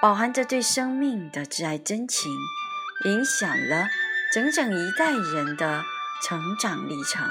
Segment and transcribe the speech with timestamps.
[0.00, 2.32] 饱含着对生命的挚爱真情，
[3.04, 3.88] 影响了
[4.32, 5.82] 整整一代人的
[6.22, 7.28] 成长历程。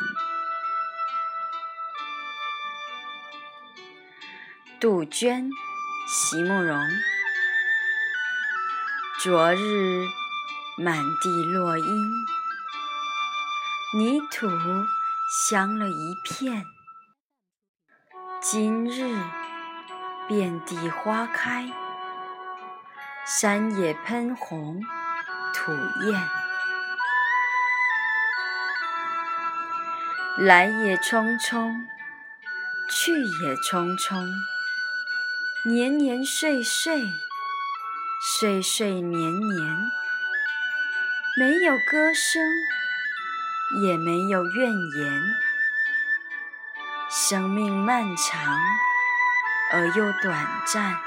[4.82, 5.50] 杜鹃，
[6.10, 6.78] 席慕容。
[9.22, 10.06] 昨日
[10.78, 12.10] 满地落英，
[13.98, 14.46] 泥土
[15.48, 16.64] 香了一片；
[18.42, 19.18] 今日
[20.28, 21.72] 遍地花开。
[23.30, 24.82] 山野喷红，
[25.54, 25.74] 土
[26.06, 26.30] 艳。
[30.38, 31.76] 来也匆匆，
[32.90, 34.26] 去也匆匆。
[35.66, 37.04] 年年岁岁，
[38.40, 39.78] 岁岁年年。
[41.38, 42.42] 没有歌声，
[43.84, 45.22] 也没有怨言。
[47.10, 48.58] 生命漫长
[49.74, 51.07] 而又短暂。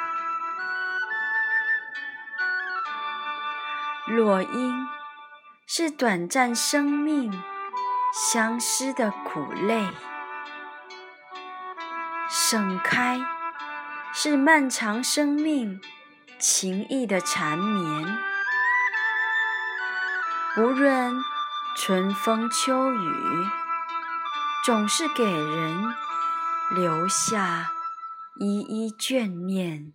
[4.10, 4.88] 落英
[5.68, 7.32] 是短暂生命
[8.12, 9.86] 相思的苦泪，
[12.28, 13.20] 盛开
[14.12, 15.80] 是漫长生命
[16.40, 18.18] 情意的缠绵。
[20.56, 21.14] 无论
[21.76, 23.46] 春风秋雨，
[24.64, 25.94] 总是给人
[26.74, 27.70] 留下
[28.40, 29.92] 依依眷恋。